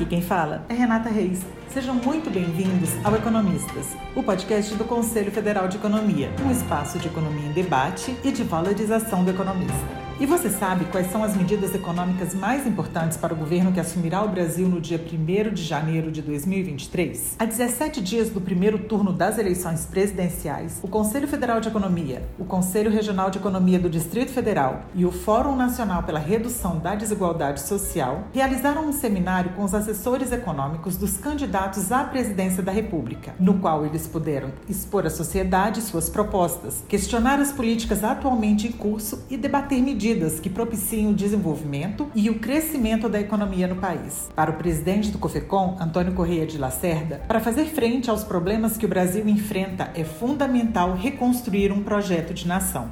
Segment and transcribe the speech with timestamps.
[0.00, 1.42] Aqui quem fala é Renata Reis.
[1.68, 7.06] Sejam muito bem-vindos ao Economistas, o podcast do Conselho Federal de Economia, um espaço de
[7.06, 9.99] economia em debate e de valorização do economista.
[10.20, 14.22] E você sabe quais são as medidas econômicas mais importantes para o governo que assumirá
[14.22, 17.36] o Brasil no dia 1 de janeiro de 2023?
[17.38, 22.44] A 17 dias do primeiro turno das eleições presidenciais, o Conselho Federal de Economia, o
[22.44, 27.62] Conselho Regional de Economia do Distrito Federal e o Fórum Nacional pela Redução da Desigualdade
[27.62, 33.54] Social realizaram um seminário com os assessores econômicos dos candidatos à presidência da República, no
[33.54, 39.38] qual eles puderam expor à sociedade suas propostas, questionar as políticas atualmente em curso e
[39.38, 44.28] debater medidas medidas que propiciem o desenvolvimento e o crescimento da economia no país.
[44.34, 48.84] Para o presidente do COFECOM, Antônio Correia de Lacerda, para fazer frente aos problemas que
[48.84, 52.90] o Brasil enfrenta, é fundamental reconstruir um projeto de nação.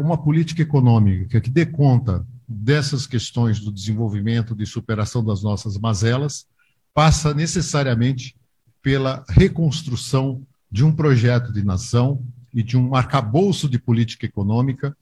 [0.00, 6.44] Uma política econômica que dê conta dessas questões do desenvolvimento, de superação das nossas mazelas,
[6.92, 8.34] passa necessariamente
[8.82, 12.20] pela reconstrução de um projeto de nação
[12.52, 14.96] e de um arcabouço de política econômica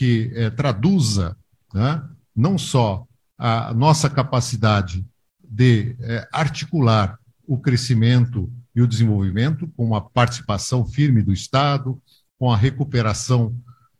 [0.00, 1.36] que é, traduza
[1.74, 2.02] né,
[2.34, 3.06] não só
[3.36, 5.06] a nossa capacidade
[5.44, 12.00] de é, articular o crescimento e o desenvolvimento com a participação firme do Estado,
[12.38, 13.54] com a recuperação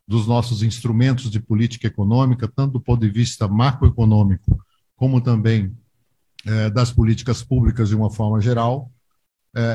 [0.09, 4.59] dos nossos instrumentos de política econômica, tanto do ponto de vista macroeconômico,
[4.97, 5.77] como também
[6.47, 8.91] é, das políticas públicas de uma forma geral,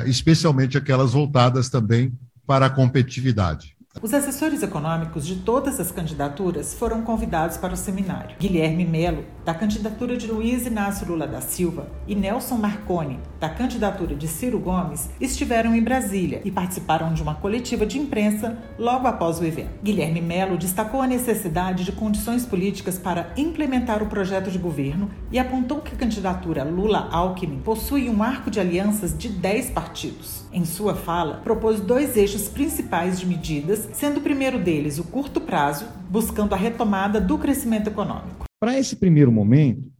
[0.07, 2.17] especialmente aquelas voltadas também
[2.47, 3.74] para a competitividade.
[4.01, 8.35] Os assessores econômicos de todas as candidaturas foram convidados para o seminário.
[8.37, 14.15] Guilherme Melo, da candidatura de Luiz Inácio Lula da Silva, e Nelson Marconi, da candidatura
[14.15, 19.39] de Ciro Gomes, estiveram em Brasília e participaram de uma coletiva de imprensa logo após
[19.39, 19.69] o evento.
[19.83, 25.37] Guilherme Melo destacou a necessidade de condições políticas para implementar o projeto de governo e
[25.37, 30.43] apontou que a candidatura Lula-Alckmin possui um arco de alianças de 10 partidos.
[30.51, 35.39] Em sua fala, propôs dois eixos principais de medidas, sendo o primeiro deles o curto
[35.39, 38.45] prazo, buscando a retomada do crescimento econômico.
[38.65, 39.93] Para esse primeiro momento,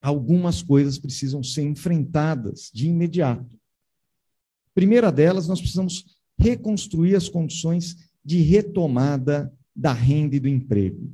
[0.00, 3.58] algumas coisas precisam ser enfrentadas de imediato.
[4.72, 11.12] Primeira delas, nós precisamos reconstruir as condições de retomada da renda e do emprego.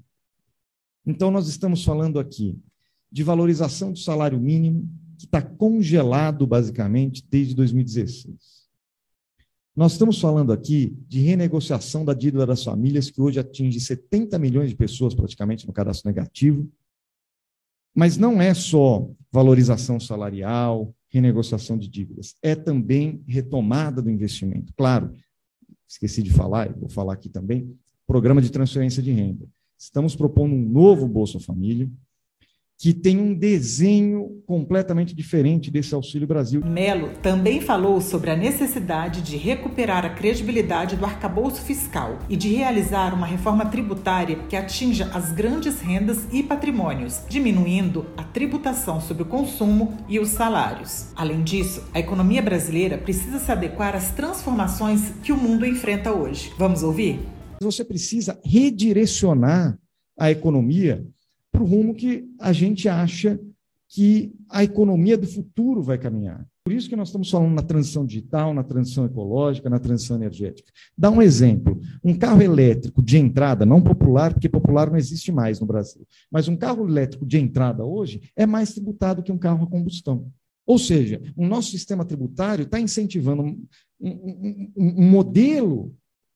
[1.06, 2.60] Então, nós estamos falando aqui
[3.10, 4.86] de valorização do salário mínimo,
[5.16, 8.57] que está congelado basicamente desde 2016.
[9.78, 14.70] Nós estamos falando aqui de renegociação da dívida das famílias, que hoje atinge 70 milhões
[14.70, 16.68] de pessoas praticamente no cadastro negativo.
[17.94, 24.72] Mas não é só valorização salarial, renegociação de dívidas, é também retomada do investimento.
[24.76, 25.12] Claro,
[25.86, 27.72] esqueci de falar, vou falar aqui também,
[28.04, 29.46] programa de transferência de renda.
[29.78, 31.88] Estamos propondo um novo Bolsa Família,
[32.78, 36.64] que tem um desenho completamente diferente desse Auxílio Brasil.
[36.64, 42.54] Melo também falou sobre a necessidade de recuperar a credibilidade do arcabouço fiscal e de
[42.54, 49.24] realizar uma reforma tributária que atinja as grandes rendas e patrimônios, diminuindo a tributação sobre
[49.24, 51.08] o consumo e os salários.
[51.16, 56.52] Além disso, a economia brasileira precisa se adequar às transformações que o mundo enfrenta hoje.
[56.56, 57.18] Vamos ouvir?
[57.60, 59.76] Você precisa redirecionar
[60.16, 61.04] a economia
[61.58, 63.40] para o rumo que a gente acha
[63.88, 66.46] que a economia do futuro vai caminhar.
[66.62, 70.70] Por isso que nós estamos falando na transição digital, na transição ecológica, na transição energética.
[70.96, 75.58] Dá um exemplo: um carro elétrico de entrada, não popular, porque popular não existe mais
[75.58, 79.64] no Brasil, mas um carro elétrico de entrada hoje é mais tributado que um carro
[79.64, 80.30] a combustão.
[80.64, 83.66] Ou seja, o nosso sistema tributário está incentivando um,
[83.98, 85.92] um, um, um modelo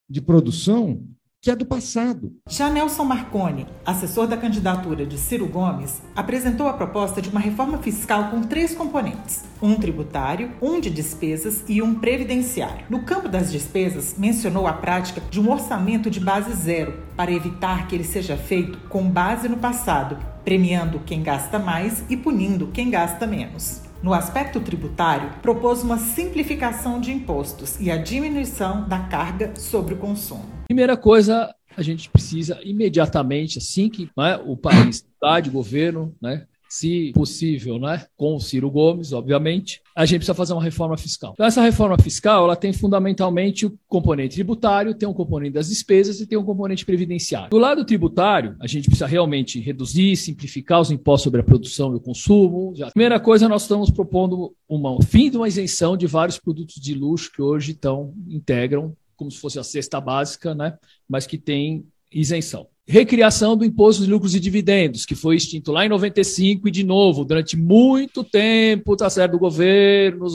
[0.09, 1.06] de produção
[1.43, 2.33] que é do passado.
[2.49, 7.79] Já Nelson Marconi, assessor da candidatura de Ciro Gomes, apresentou a proposta de uma reforma
[7.79, 12.87] fiscal com três componentes: um tributário, um de despesas e um previdenciário.
[12.89, 17.88] No campo das despesas, mencionou a prática de um orçamento de base zero, para evitar
[17.88, 22.88] que ele seja feito com base no passado, premiando quem gasta mais e punindo quem
[22.88, 23.92] gasta menos.
[24.02, 29.96] No aspecto tributário, propôs uma simplificação de impostos e a diminuição da carga sobre o
[29.96, 30.44] consumo.
[30.66, 36.46] Primeira coisa, a gente precisa imediatamente, assim que né, o país está de governo, né,
[36.73, 41.33] se possível, né, com o Ciro Gomes, obviamente, a gente precisa fazer uma reforma fiscal.
[41.35, 46.19] Então, essa reforma fiscal, ela tem fundamentalmente o componente tributário, tem um componente das despesas
[46.19, 47.51] e tem um componente previdenciário.
[47.51, 51.97] Do lado tributário, a gente precisa realmente reduzir, simplificar os impostos sobre a produção e
[51.97, 52.73] o consumo.
[52.75, 52.91] Já.
[52.91, 57.31] Primeira coisa, nós estamos propondo um fim de uma isenção de vários produtos de luxo
[57.31, 60.77] que hoje estão integram como se fosse a cesta básica, né?
[61.07, 62.67] mas que tem isenção.
[62.87, 66.84] Recriação do imposto de lucros e dividendos, que foi extinto lá em 95 e de
[66.84, 70.26] novo, durante muito tempo, tá certo, do governo,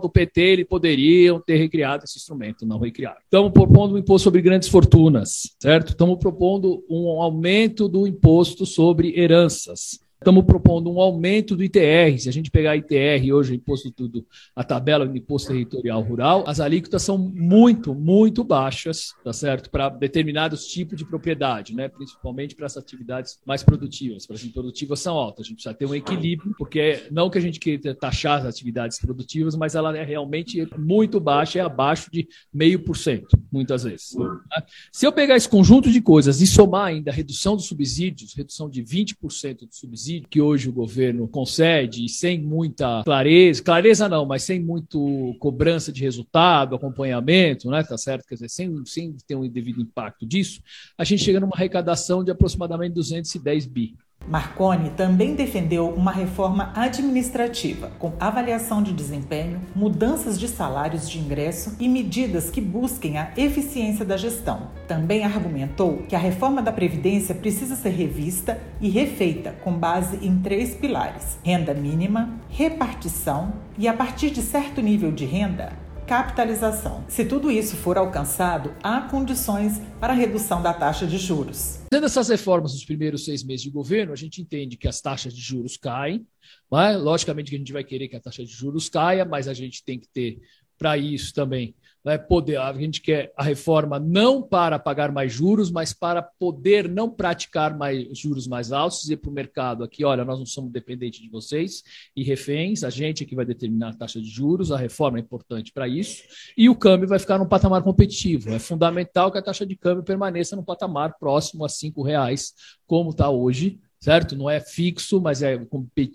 [0.00, 3.18] do PT, eles poderiam ter recriado esse instrumento, não recriaram.
[3.24, 5.90] Estamos propondo um imposto sobre grandes fortunas, certo?
[5.90, 9.98] Estamos propondo um aumento do imposto sobre heranças.
[10.26, 12.18] Estamos propondo um aumento do ITR.
[12.18, 14.26] Se a gente pegar ITR hoje, imposto tudo,
[14.56, 19.70] a tabela do imposto territorial rural, as alíquotas são muito, muito baixas, tá certo?
[19.70, 21.88] Para determinados tipos de propriedade, né?
[21.88, 24.26] Principalmente para essas atividades mais produtivas.
[24.26, 25.46] Para as produtivas são altas.
[25.46, 28.98] A gente precisa ter um equilíbrio, porque não que a gente queira taxar as atividades
[28.98, 34.12] produtivas, mas ela é realmente muito baixa, é abaixo de meio por cento, muitas vezes.
[34.14, 34.64] Tá?
[34.92, 38.68] Se eu pegar esse conjunto de coisas e somar ainda a redução dos subsídios, redução
[38.68, 44.42] de 20% do subsídio que hoje o governo concede, sem muita clareza, clareza não, mas
[44.42, 47.82] sem muito cobrança de resultado, acompanhamento, né?
[47.82, 48.26] Tá certo?
[48.26, 50.60] Quer dizer, sem, sem ter um devido impacto disso,
[50.96, 53.94] a gente chega numa arrecadação de aproximadamente 210 bi.
[54.28, 61.76] Marconi também defendeu uma reforma administrativa, com avaliação de desempenho, mudanças de salários de ingresso
[61.78, 64.68] e medidas que busquem a eficiência da gestão.
[64.88, 70.38] Também argumentou que a reforma da Previdência precisa ser revista e refeita com base em
[70.38, 77.04] três pilares: renda mínima, repartição e, a partir de certo nível de renda, capitalização.
[77.08, 81.80] Se tudo isso for alcançado, há condições para a redução da taxa de juros.
[81.90, 85.34] Fazendo essas reformas nos primeiros seis meses de governo, a gente entende que as taxas
[85.34, 86.26] de juros caem.
[86.70, 89.54] Mas, logicamente que a gente vai querer que a taxa de juros caia, mas a
[89.54, 90.38] gente tem que ter
[90.78, 91.74] para isso também
[92.06, 92.58] né, poder.
[92.58, 97.76] A gente quer a reforma não para pagar mais juros, mas para poder não praticar
[97.76, 101.28] mais juros mais altos, dizer para o mercado aqui, olha, nós não somos dependentes de
[101.28, 101.82] vocês
[102.14, 105.20] e reféns, a gente é que vai determinar a taxa de juros, a reforma é
[105.20, 106.22] importante para isso,
[106.56, 108.50] e o câmbio vai ficar num patamar competitivo.
[108.50, 112.54] É fundamental que a taxa de câmbio permaneça num patamar próximo a R$ reais,
[112.86, 114.36] como está hoje, certo?
[114.36, 115.60] Não é fixo, mas é,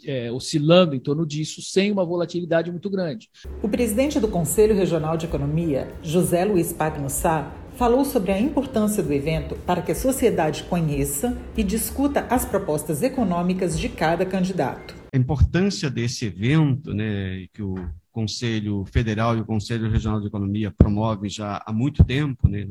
[0.05, 3.29] é, oscilando em torno disso, sem uma volatilidade muito grande.
[3.61, 9.11] O presidente do Conselho Regional de Economia, José Luiz Pagnussá, falou sobre a importância do
[9.11, 14.95] evento para que a sociedade conheça e discuta as propostas econômicas de cada candidato.
[15.13, 17.75] A importância desse evento, né, que o
[18.11, 22.67] Conselho Federal e o Conselho Regional de Economia promovem já há muito tempo, né,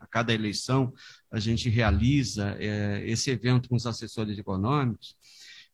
[0.00, 0.92] a cada eleição
[1.30, 5.16] a gente realiza é, esse evento com os assessores econômicos,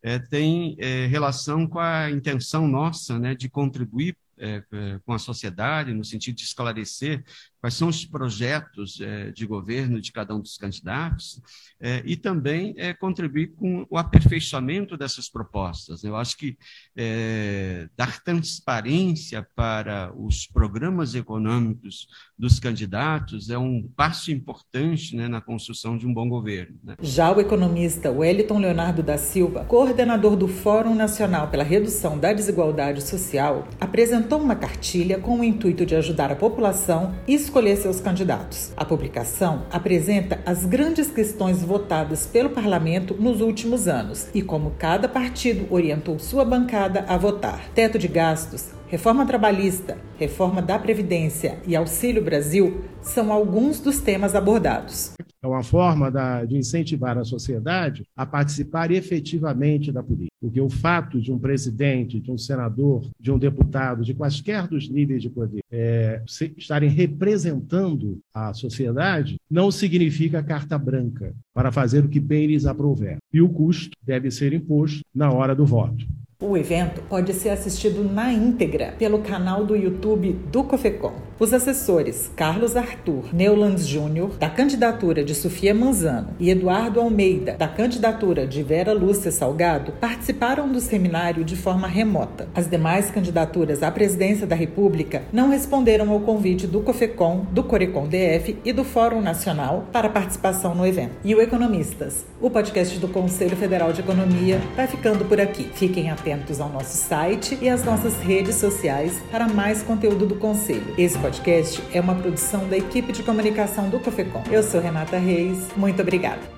[0.02, 5.18] é, tem é, relação com a intenção nossa né, de contribuir é, é, com a
[5.18, 7.24] sociedade, no sentido de esclarecer
[7.60, 11.40] quais são os projetos é, de governo de cada um dos candidatos
[11.80, 16.04] é, e também é, contribuir com o aperfeiçoamento dessas propostas.
[16.04, 16.56] Eu acho que
[16.96, 22.06] é, dar transparência para os programas econômicos
[22.38, 26.78] dos candidatos é um passo importante né, na construção de um bom governo.
[26.82, 26.96] Né?
[27.00, 33.02] Já o economista Wellington Leonardo da Silva, coordenador do Fórum Nacional pela Redução da Desigualdade
[33.02, 38.72] Social, apresentou uma cartilha com o intuito de ajudar a população e escolher seus candidatos.
[38.76, 45.08] A publicação apresenta as grandes questões votadas pelo parlamento nos últimos anos e como cada
[45.08, 47.68] partido orientou sua bancada a votar.
[47.74, 54.34] Teto de gastos, Reforma trabalhista, reforma da Previdência e Auxílio Brasil são alguns dos temas
[54.34, 55.12] abordados.
[55.42, 60.32] É uma forma da, de incentivar a sociedade a participar efetivamente da política.
[60.40, 64.88] Porque o fato de um presidente, de um senador, de um deputado, de quaisquer dos
[64.88, 66.22] níveis de poder, é,
[66.56, 73.18] estarem representando a sociedade, não significa carta branca para fazer o que bem lhes aprouver.
[73.30, 76.06] E o custo deve ser imposto na hora do voto.
[76.40, 81.14] O evento pode ser assistido na íntegra pelo canal do YouTube do Cofecom.
[81.36, 87.66] Os assessores Carlos Arthur Neulands Júnior, da candidatura de Sofia Manzano, e Eduardo Almeida, da
[87.66, 92.48] candidatura de Vera Lúcia Salgado, participaram do seminário de forma remota.
[92.54, 98.06] As demais candidaturas à presidência da República não responderam ao convite do Cofecom, do Corecom
[98.06, 101.16] DF e do Fórum Nacional para participação no evento.
[101.24, 105.68] E o Economistas, o podcast do Conselho Federal de Economia, vai ficando por aqui.
[105.74, 110.36] Fiquem atentos atentos ao nosso site e às nossas redes sociais para mais conteúdo do
[110.36, 110.94] Conselho.
[110.98, 114.42] Esse podcast é uma produção da equipe de comunicação do Cofecom.
[114.50, 115.68] Eu sou Renata Reis.
[115.76, 116.57] Muito obrigada.